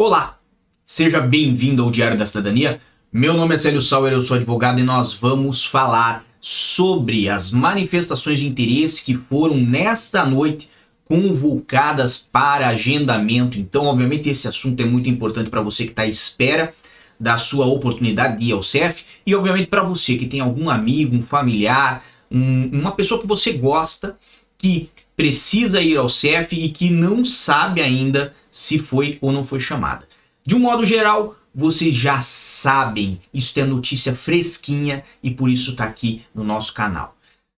[0.00, 0.38] Olá,
[0.84, 2.80] seja bem-vindo ao Diário da Cidadania.
[3.12, 8.38] Meu nome é Célio Sauer, eu sou advogado e nós vamos falar sobre as manifestações
[8.38, 10.70] de interesse que foram nesta noite
[11.04, 13.58] convocadas para agendamento.
[13.58, 16.72] Então, obviamente, esse assunto é muito importante para você que está à espera
[17.18, 21.16] da sua oportunidade de ir ao CEF e, obviamente, para você que tem algum amigo,
[21.16, 24.16] um familiar, um, uma pessoa que você gosta
[24.56, 29.58] que precisa ir ao CEF e que não sabe ainda se foi ou não foi
[29.58, 30.06] chamada.
[30.46, 35.82] De um modo geral, vocês já sabem, isso é notícia fresquinha e por isso está
[35.82, 37.16] aqui no nosso canal.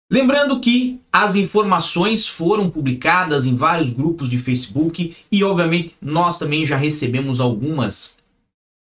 [0.09, 6.65] Lembrando que as informações foram publicadas em vários grupos de Facebook e, obviamente, nós também
[6.65, 8.16] já recebemos algumas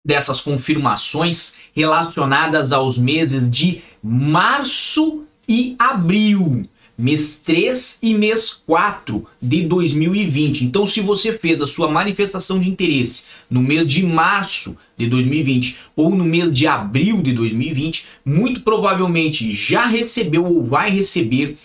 [0.06, 9.62] dessas confirmações relacionadas aos meses de março e abril mês 3 e mês 4 de
[9.62, 10.64] 2020.
[10.64, 15.76] Então, se você fez a sua manifestação de interesse no mês de março de 2020
[15.94, 21.58] ou no mês de abril de 2020, muito provavelmente já recebeu ou vai receber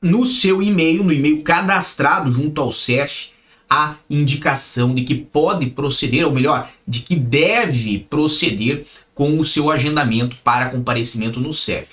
[0.00, 3.30] no seu e-mail, no e-mail cadastrado junto ao CEF,
[3.68, 9.70] a indicação de que pode proceder, ou melhor, de que deve proceder com o seu
[9.70, 11.88] agendamento para comparecimento no CEF.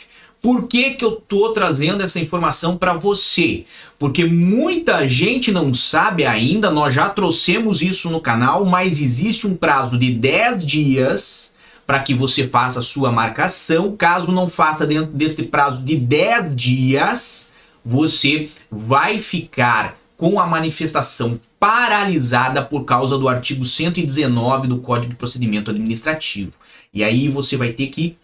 [0.46, 3.66] Por que, que eu tô trazendo essa informação para você?
[3.98, 9.56] Porque muita gente não sabe ainda, nós já trouxemos isso no canal, mas existe um
[9.56, 11.56] prazo de 10 dias
[11.88, 13.98] para que você faça a sua marcação.
[13.98, 17.52] Caso não faça dentro desse prazo de 10 dias,
[17.84, 25.18] você vai ficar com a manifestação paralisada por causa do artigo 119 do Código de
[25.18, 26.54] Procedimento Administrativo.
[26.94, 28.16] E aí você vai ter que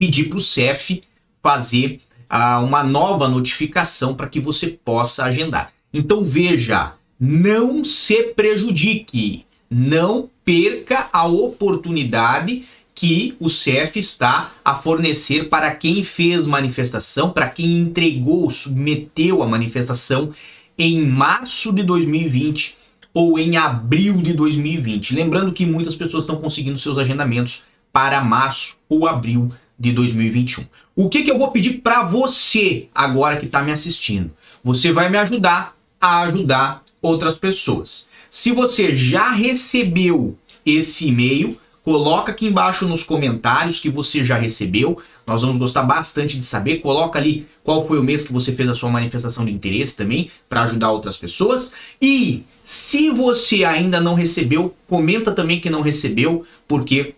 [0.00, 1.00] pedir para o CEF
[1.44, 5.74] fazer ah, uma nova notificação para que você possa agendar.
[5.92, 12.64] Então veja, não se prejudique, não perca a oportunidade
[12.94, 19.46] que o CEF está a fornecer para quem fez manifestação, para quem entregou, submeteu a
[19.46, 20.32] manifestação
[20.78, 22.78] em março de 2020
[23.12, 25.14] ou em abril de 2020.
[25.14, 30.64] Lembrando que muitas pessoas estão conseguindo seus agendamentos para março ou abril de 2021.
[30.96, 34.30] O que, que eu vou pedir para você agora que está me assistindo?
[34.62, 38.08] Você vai me ajudar a ajudar outras pessoas.
[38.30, 45.00] Se você já recebeu esse e-mail, coloca aqui embaixo nos comentários que você já recebeu.
[45.26, 46.78] Nós vamos gostar bastante de saber.
[46.78, 50.30] Coloca ali qual foi o mês que você fez a sua manifestação de interesse também,
[50.48, 51.74] para ajudar outras pessoas.
[52.00, 57.14] E se você ainda não recebeu, comenta também que não recebeu, porque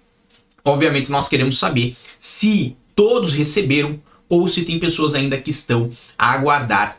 [0.66, 6.32] obviamente nós queremos saber se todos receberam ou se tem pessoas ainda que estão a
[6.32, 6.98] aguardar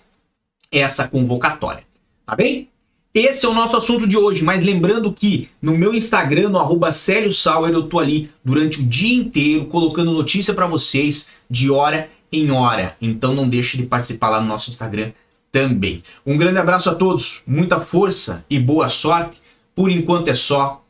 [0.72, 1.84] essa convocatória.
[2.26, 2.70] Tá bem?
[3.14, 6.92] Esse é o nosso assunto de hoje, mas lembrando que no meu Instagram, no arroba
[6.92, 12.52] Sauer, eu tô ali durante o dia inteiro colocando notícia para vocês de hora em
[12.52, 12.96] hora.
[13.02, 15.12] Então não deixe de participar lá no nosso Instagram
[15.52, 16.04] também.
[16.26, 19.42] Um grande abraço a todos, muita força e boa sorte.
[19.74, 20.84] Por enquanto é só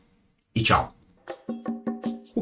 [0.53, 0.93] e tchau.